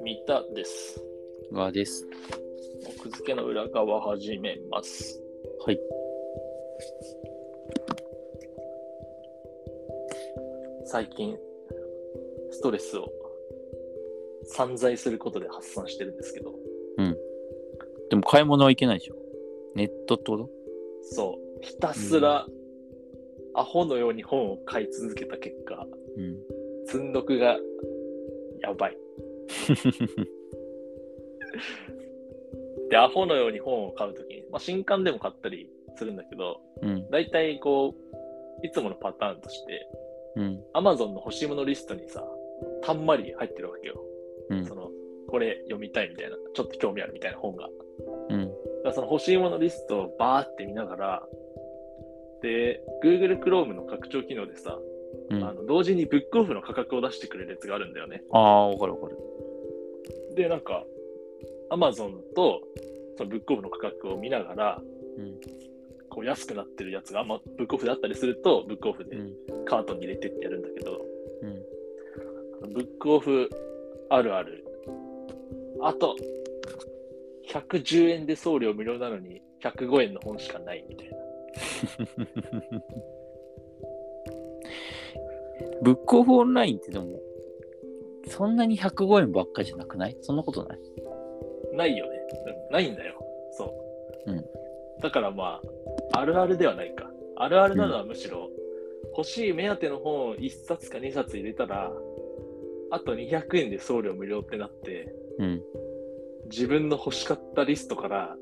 [0.00, 1.02] 三田です。
[1.50, 2.06] わです。
[3.00, 5.20] 奥付けの裏側始めます。
[5.64, 5.80] はい。
[10.84, 11.36] 最近、
[12.52, 13.10] ストレスを
[14.44, 16.54] 散財することで発散してるんですけど、
[18.08, 19.16] でも買い物はいけないでしょ。
[19.74, 20.48] ネットってこと？
[21.02, 22.46] そう、ひたすら
[23.56, 25.86] アホのように本を買い続けた結果、
[26.16, 26.36] うん。
[26.86, 27.56] 積んどくが
[28.62, 28.96] やばい。
[32.90, 37.10] で、アホのように本を買うときに、まあ、新刊でも買ったりするんだけど、うん。
[37.10, 37.94] 大体こ
[38.62, 39.88] う、いつものパターンとして、
[40.36, 40.62] うん。
[40.74, 42.22] Amazon の欲しいものリストにさ、
[42.82, 44.00] たんまり入ってるわけよ。
[44.50, 44.74] うんそ。
[44.74, 44.90] の、
[45.28, 47.64] これ読みたいみたいな、ちょっと興味あるみたいな本が。
[47.64, 47.74] だか
[48.30, 48.52] うん。
[48.84, 51.28] らその欲しいものリストをバーって見ながら、
[52.42, 54.78] で、Google Chrome の拡張機能でさ、
[55.30, 55.42] うん。
[55.42, 58.22] あの同時にブックオフの価格を出してくれるやつがあるんだよね。
[58.32, 59.16] ああ、わかるわかる。
[60.34, 60.84] で、なんか、
[61.70, 62.62] Amazon と
[63.16, 64.82] そのブックオフの価格を見ながら、
[65.18, 65.40] うん。
[66.08, 69.64] こう安くなってるやつが、まあ、ブックオフであったりすると、ブックオフでうん。
[69.64, 71.04] カートに入れてってやるんだけど、
[71.42, 72.72] うん。
[72.72, 73.48] ブックオフ
[74.10, 74.64] あるある。
[75.82, 76.16] あと、
[77.48, 81.16] 110円で送料無料なのに、105円の本しかないみたいな。
[85.82, 87.20] ブックオフオンラインってでも、
[88.28, 90.16] そんなに105円ばっかじゃなくない？
[90.20, 90.78] そんなことない？
[91.72, 92.18] ないよね。
[92.68, 93.14] うんないんだよ。
[93.52, 93.72] そ
[94.26, 94.32] う。
[94.32, 94.44] うん
[95.00, 95.60] だからま
[96.14, 97.10] あ、あるあるではないか。
[97.36, 98.48] あるあるなのはむしろ、
[99.16, 101.92] 欲しい目当ての本を1冊か2冊入れたら、
[102.90, 105.62] あと200円で送料無料ってなって、うん。
[106.50, 108.36] 自分の欲しかったリストから、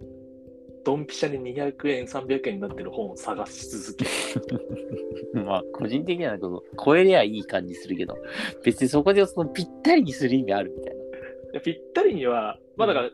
[0.84, 4.10] ドンピシャに200円、300円になってる本を探し続ける。
[5.44, 8.16] まあ、個人的にはこう超えりゃいい感じするけど、
[8.62, 11.04] 別にそこでそのぴったりにする意味あるみたいな。
[11.52, 13.12] でぴったりには、まあだから、い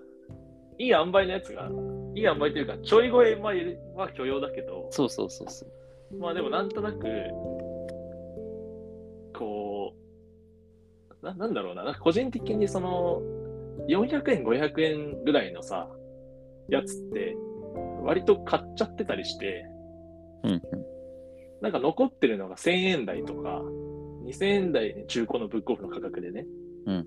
[0.78, 1.70] い塩梅のやつが、
[2.14, 5.66] いい塩梅というか、ちょい超えまあは許容だけど、そうそうそうそ
[6.10, 6.16] う。
[6.16, 7.06] まあでもなんとなく、
[9.36, 9.94] こ
[11.22, 13.22] う、ななんだろうな、なんか個人的にその、
[13.88, 15.88] 400円、500円ぐらいのさ、
[16.68, 17.36] やつって、
[18.02, 19.64] 割と買っちゃってたりして、
[20.44, 20.60] うんうん。
[21.60, 23.62] なんか残ってるのが1000円台とか、
[24.24, 26.46] 2000円台に中古のブックオフの価格でね。
[26.86, 27.06] うん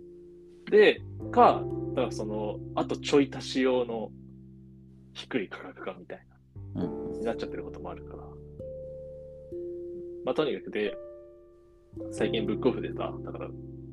[0.70, 4.12] で、か、だからその、あとちょい足し用の
[5.14, 6.26] 低い価格かみたい
[6.76, 8.24] な、うんになっちゃってることもあるから。
[10.26, 10.96] まあとにかくで、
[12.12, 13.50] 最近ブックオフでさ、だから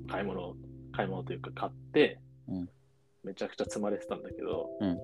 [0.09, 0.55] 買い物、
[0.93, 2.69] 買い物というか買って、うん
[3.23, 4.97] めちゃくちゃ積まれてたんだけど、うんうん。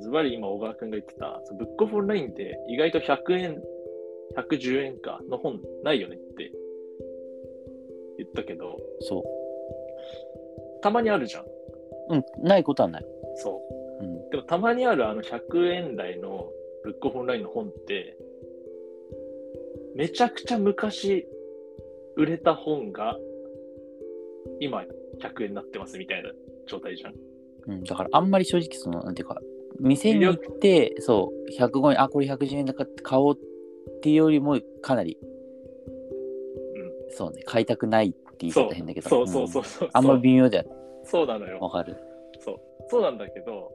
[0.00, 3.62] ズバリ今、小川くんが言ってた、ブックオフオンラインって意外と100円、
[4.36, 6.50] 110円かの本ないよねって
[8.18, 9.24] 言ったけど、そ
[10.82, 11.44] たまにあるじゃん。
[11.44, 11.48] う。
[12.10, 12.24] うん。
[12.42, 13.06] ないことはない。
[13.36, 13.62] そ
[14.00, 14.04] う。
[14.04, 14.30] うん。
[14.30, 16.50] でもたまにあるあの100円台の
[16.84, 18.16] ブックオフオンラインの本って、
[19.94, 21.26] めちゃくちゃ昔
[22.16, 23.16] 売れた本が
[24.60, 24.84] 今
[25.20, 26.30] 100円になってますみたいな
[26.66, 27.14] 状態じゃん。
[27.66, 29.40] うん、だからあんまり正直そのなんていうか
[29.80, 35.18] 店に行ってそう105円あこれ110円だから買おうっていうよりもかなり、
[37.10, 39.88] そうね買いたくないって言い方変だけどそうそうそんうそう。
[39.92, 40.70] あんま微妙だよね
[41.04, 41.58] そうなのよ。
[41.60, 41.96] わかる
[42.40, 42.60] そう。
[42.88, 43.72] そうなんだけど、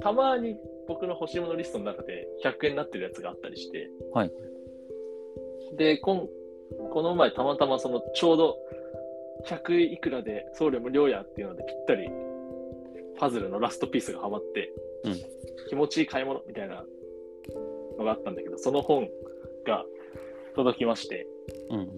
[0.00, 4.32] たまに僕の欲しいものリストの中で100円になってるやつがあったりして、はい。
[5.76, 6.28] で、こん
[6.92, 8.56] この前たまたまそのちょうど
[9.46, 12.10] 100いくらで送料無料やっていうのでぴったり
[13.18, 14.70] パズルのラストピースがはまって、
[15.04, 15.14] うん。
[15.68, 16.84] 気持ちいい買い物みたいな
[17.98, 19.08] のがあったんだけど、その本
[19.66, 19.84] が
[20.54, 21.26] 届きまして、
[21.70, 21.88] うんうん。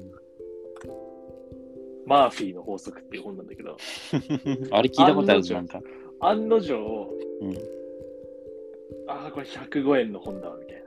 [2.07, 3.77] マーフィーの法則っていう本なんだけど、
[4.73, 5.81] あれ聞いたことあるなんか。
[6.21, 7.55] 案の定、うん。
[9.09, 10.83] ああ、これ105円の本だわ、みたい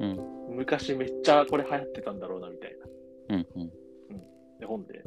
[0.00, 0.06] な。
[0.06, 0.56] うん。
[0.56, 2.76] 昔めっちゃこれ流行ってたんだろうなみたい
[3.28, 3.36] な。
[3.36, 3.46] うん。
[3.56, 3.72] うん。
[4.60, 5.02] で本で。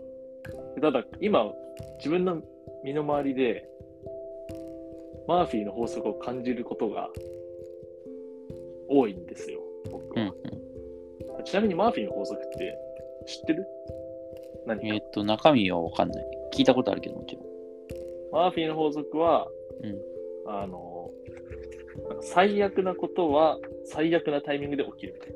[0.75, 1.51] でただ今
[1.97, 2.41] 自分の
[2.83, 3.67] 身の回りで
[5.27, 7.09] マーフィーの法則を感じることが
[8.87, 9.59] 多いんですよ、
[9.91, 10.33] 僕うんは。
[11.43, 12.77] ちなみにマーフィーの法則って
[13.25, 13.65] 知ってる？
[14.65, 14.87] 何か？
[14.87, 16.25] えーっと中身はわかんない。
[16.53, 17.45] 聞いたことあるけどもちろん。
[18.31, 19.47] マーフィーの法則は、
[19.81, 19.97] うん。
[20.47, 21.09] あの、
[22.21, 25.35] 最悪なことは最悪なタイミングで起きるみたいな。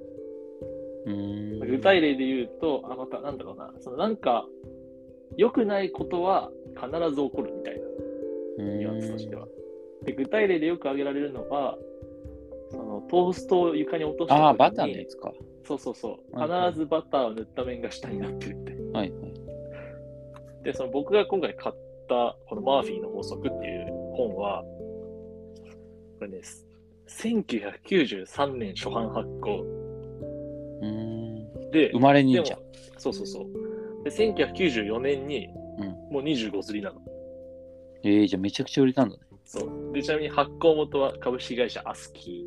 [1.05, 1.69] うーん。
[1.71, 4.45] 具体例で言うと、あ、また、なんだろうな、そのなんか、
[5.37, 7.79] 良くないことは必ず起こるみたい
[8.59, 8.63] な。
[8.63, 9.47] ニュアンスとしては。
[10.05, 11.77] で、具体例でよく挙げられるのは、
[12.71, 15.31] そのトーストを床に落とした時にああバターのやつか
[15.65, 16.17] そうそうそう。
[16.33, 18.71] 必ずバターを塗った面が下になってるって。
[18.93, 20.63] はいはい。
[20.63, 21.75] で、その僕が今回買っ
[22.07, 24.63] たこのマーフィーの法則っていう本は、
[26.17, 26.41] これね、
[27.07, 29.61] 1993年初版発行
[30.81, 31.71] うーん。
[31.71, 32.59] で、生まれにじゃん。
[32.97, 34.03] そうそうそう。
[34.03, 35.49] で、1994年に
[35.79, 37.01] うんもう25釣りなの。
[38.03, 39.21] えー、じゃあめちゃくちゃ売れたんだね。
[39.51, 39.93] そう。
[39.93, 42.45] で、ちなみに発行元は株式会社アスキ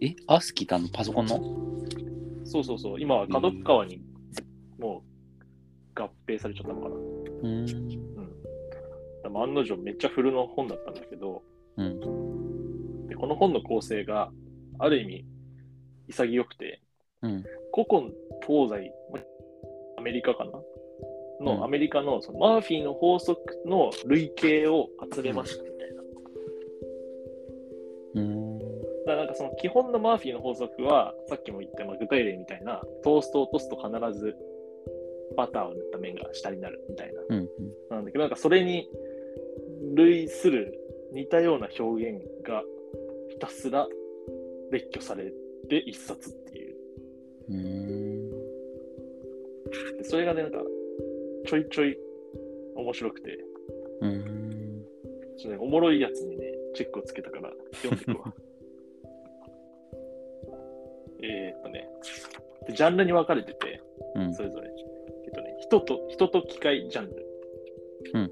[0.00, 1.36] え、アスキーってあのパソコンの？
[1.36, 2.46] ー。
[2.46, 3.00] そうそうそう。
[3.00, 4.00] 今は角川に
[4.78, 5.02] も
[5.94, 6.94] う合併されちゃったのかな。
[6.94, 7.66] うーん。
[9.22, 11.42] でも案の定めっちゃ古の本だったんだけど、
[11.76, 13.06] うん。
[13.08, 14.30] でこの本の構成が
[14.78, 15.26] ある意味
[16.08, 16.80] 潔くて、
[17.20, 17.44] うん。
[17.74, 18.10] 古今
[18.46, 19.20] 東西、ま
[19.98, 20.50] アメリカかな？
[21.44, 25.73] の、うんアメリカのそのマーフィーの法則の類型を集めました。
[28.14, 28.58] うーん。
[28.58, 28.64] だ
[29.06, 34.34] からなんかその基本のマーフィーの法則は、さっきも言ったまあ具体例みたいな、トーストを落とすと必ず
[35.36, 37.20] バターを塗った面が下になるみたいな。
[37.28, 37.48] うん。
[37.90, 38.88] なんだけど、なんかそれに
[39.94, 40.78] 類する
[41.12, 42.62] 似たような表現が
[43.30, 43.86] ひたすら
[44.70, 45.32] 列挙され
[45.68, 46.74] て一冊っていう。
[47.50, 47.54] う
[50.04, 50.58] それがね、なんか
[51.46, 51.96] ちょいちょい
[52.76, 53.38] 面白くて、
[54.00, 54.84] うーん。
[55.38, 56.43] ちょっとね、おもろいやつにね、
[56.74, 57.50] チェックをつけたから
[57.82, 58.34] 読んでいくわ。
[61.22, 61.88] えーっとね
[62.66, 63.80] で、ジャンルに分かれてて、
[64.14, 64.34] うん。
[64.34, 64.70] それぞれ。
[65.24, 67.26] えっとね、人と、人と機械ジャンル。
[68.14, 68.20] うん。
[68.20, 68.30] うん。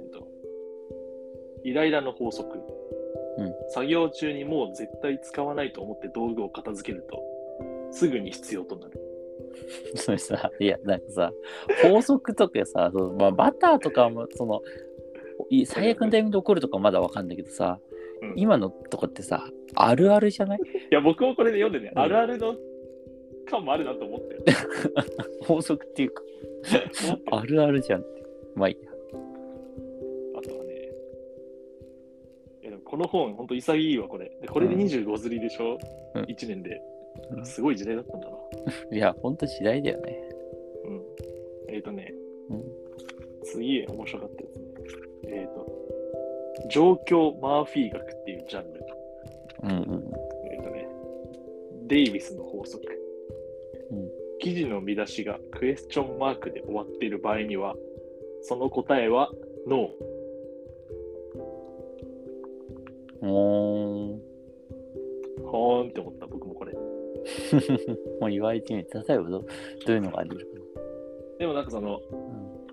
[0.00, 0.28] えっと、
[1.64, 2.58] イライラの法則。
[3.36, 7.22] うん作業中にもう絶対使わないと思って道具を片付けると、
[7.90, 9.00] すぐに必要となる。
[9.96, 11.32] それさ、いや、なんかさ、
[11.82, 14.60] 法則とかさ、そのまあ、バターとかも、その、
[14.93, 14.93] い
[15.66, 17.78] 最悪のタイミングで起こるとかまだわかんないけどさ、
[18.22, 20.58] うん今のとかってさ、あるあるじゃない？
[20.58, 20.62] い
[20.94, 22.54] や、僕もこれで読んでね、うんあるあるの
[23.50, 24.44] 感もあるなと思ってる。
[25.44, 26.22] 法則っていうか、
[27.32, 28.24] あるあるじゃんって。
[28.54, 28.90] まあいいや。
[30.38, 30.72] あとはね、
[32.62, 34.30] いやでもこの本、ほんと潔いわ、これ。
[34.40, 35.78] でこれでうん25釣りでしょ、
[36.14, 36.80] うん ?1 年で
[37.36, 37.40] う。
[37.40, 38.36] んすごい時代だったんだな。
[38.96, 40.18] いや、ほんと時代だよね。
[40.86, 41.02] うん。
[41.74, 42.14] えっ、とね、
[42.48, 42.62] うん。
[43.44, 44.44] 次面白かった。
[45.28, 48.80] えっ、と、状況マーフィー学っていうジャンル。
[49.62, 50.12] うんうん
[50.50, 50.88] えっ、とね、
[51.86, 52.82] デイビスの法則。
[53.90, 57.74] うん記事の見出しがクエスチョンマークで終わっている場合には、
[58.42, 59.30] その答えは
[59.66, 59.88] ノ
[63.22, 63.30] うん。
[63.30, 64.18] おー。
[65.40, 65.46] ー。
[65.46, 66.74] ほーんって思った、僕もこれ。
[68.20, 69.46] もう言われてみて、例えばどど
[69.88, 70.44] ういうのがありるか
[71.38, 72.02] でもなんかその、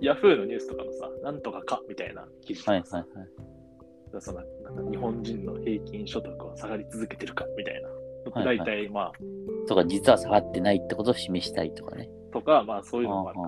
[0.01, 4.21] ヤフーのニュースとかのさ、なんとかかみたいな記事とかさ、はいはいはい。
[4.21, 7.87] そのなんか日本人の平均所得は下がり続けてるかみたいな。
[7.87, 9.11] はいはい大体まあ、
[9.67, 12.07] とか、実は下がってないってことを示したいとかね。
[12.31, 13.39] とか、まあそういうのもある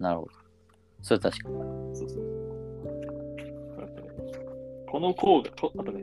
[0.00, 0.30] なるほど。
[1.02, 1.54] それは確かに。
[1.96, 2.38] そうそう。
[4.90, 6.02] この項が、とあとね、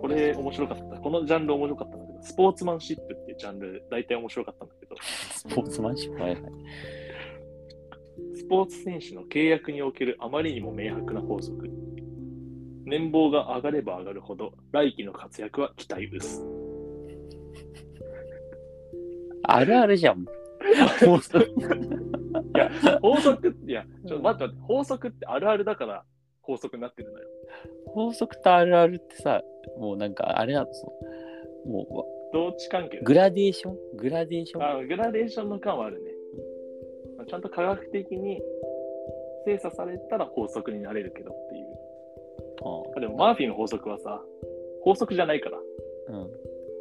[0.00, 0.96] これ面白かった。
[1.00, 6.42] このジャンル面白かったんだけど、スポーツマンシップっていうジャンル、大体面白かったんだけど、 スポーツマンシップはいはい。
[8.46, 11.68] スポーツ選手の契約におけるあまりにも明白な法則。
[12.84, 16.46] 年俸が上がれば上がるほど、来季の活躍は期待薄。
[19.42, 20.24] あるあるじゃん。
[21.04, 22.70] 法則いや、
[23.02, 26.04] 法則って、いや、ちょっと待って待って、法則ってあるあるだから
[26.42, 27.26] 法則になってるのよ。
[27.86, 29.42] 法則とあるあるってさ、
[29.76, 30.86] もうなんかあれなのそ
[31.66, 33.76] のもどっち関係うグラデーション？
[33.96, 34.62] グラデーション？
[34.62, 36.12] あグラデーションの感はあるね。
[37.26, 38.40] まあちゃんと科学的に
[39.44, 41.66] 精査されたら法則になれるけどっていう。
[42.62, 44.22] ああでもマーフィーの法則はさ、
[44.82, 45.58] 法則じゃないから。
[45.58, 46.26] あ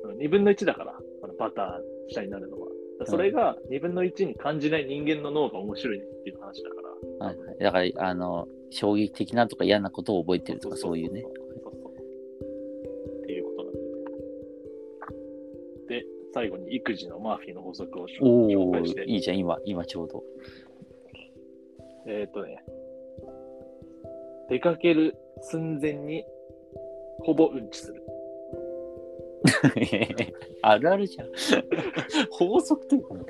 [0.07, 0.17] うん。
[0.17, 2.67] 2分の1だから、あのバター下になるのは。
[3.05, 6.75] それが2分の1に感じない人間の脳が面白いねっていう話だか
[7.19, 7.27] ら。
[7.27, 11.21] はいはい、だから、あの、衝撃的なとか嫌なことを覚えてるとかそういうね。
[11.21, 11.44] そうそうそう
[16.35, 19.05] 最後に育児のマーフィーの法則を紹介して。
[19.05, 20.21] いいじゃん、今、今ちょうど。
[22.07, 22.61] えっ、とね、
[24.49, 26.25] 出かける寸前に
[27.19, 28.03] ほぼうんちする。
[30.61, 31.29] あるあるじゃん。
[32.31, 33.21] 法則というかね、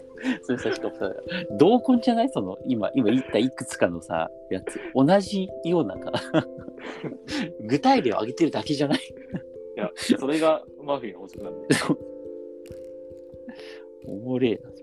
[0.42, 1.14] それさ、しかもさ、
[1.60, 2.30] 同根じゃない？
[2.30, 4.80] その、今、今言ったいくつかのさ、やつ。
[4.96, 6.12] 同じようなか、
[7.68, 9.00] 具体例を挙げてるだけじゃない？
[9.78, 11.68] いや、それがマーフィーの法則なんで。
[14.08, 14.70] おもれえな。
[14.70, 14.74] っ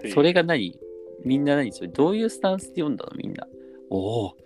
[0.00, 0.78] ていうそれが何？
[1.24, 1.72] みんな何？
[1.72, 3.12] それどういうスタンスで読んだの？
[3.16, 3.46] みんな。
[3.90, 4.36] おお、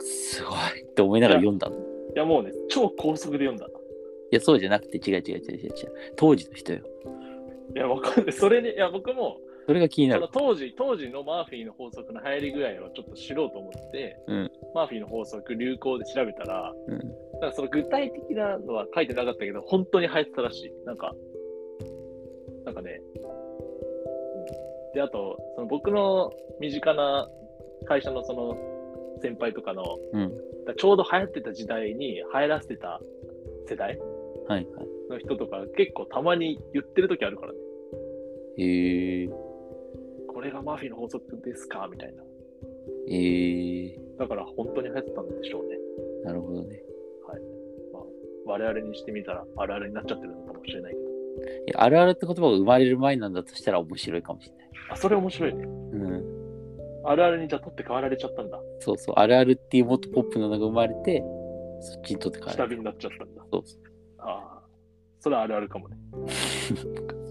[0.00, 1.76] すごいって思いながら読んだの。
[1.76, 1.82] いい
[2.14, 3.66] や、もうね、超高速で読んだ。
[4.32, 5.72] や、そうじゃなくて違う違う違う違う違う。
[6.16, 6.80] 当時の人よ。
[7.74, 8.32] いや、わかんない。
[8.32, 10.28] それに、いや、僕も、それが気になる。
[10.32, 16.98] 当時、当時のマーフィーの法則の流行り具合をちょっと知ろうと思って、うんマーフィーの法則、流行で調べたら、うん。
[17.40, 20.72] なんかその具体的なのは書いてなかったけど、本当に流行ってたらしい。
[20.86, 21.14] なんか、
[22.64, 23.21] なんかね、うん
[24.94, 27.28] で、あと、その僕の身近な
[27.86, 28.56] 会社のその
[29.20, 30.32] 先輩とかの、うん。
[30.66, 33.00] だちょうど流行ってた時代に流行らせてた
[33.68, 33.98] 世代
[34.48, 34.88] はいはい。
[35.10, 37.58] の人とか結構たまに言ってる時あるからね。
[38.58, 39.28] へえ。
[40.28, 41.88] これがマーフィーの法則ですか？
[41.90, 42.22] みたいな。
[43.08, 43.98] ええ。
[44.18, 45.76] だから本当に流行ってたんでしょうね。
[46.24, 46.82] なるほどね。
[48.44, 51.01] 我々にしてみたらあるあるになっちゃってるのかもしれないけど。
[51.66, 54.68] いやあるあるって言葉が生まれる前なんだとしたら面白いかもしれない。
[54.90, 55.64] あ、それ面白いね。
[55.64, 56.42] うん。
[57.04, 58.60] あるあるにじゃあ取って代わられちゃったんだ。
[58.80, 59.14] そうそう。
[59.16, 61.22] あるあるっていうもっとポップなのが生まれて、
[61.80, 62.52] そっちにとってから。
[62.52, 63.42] 下火になっちゃったんだ。
[63.50, 63.76] そうそ
[64.18, 64.62] ああ、
[65.20, 65.96] それはあるあるかもね。
[66.12, 67.18] う。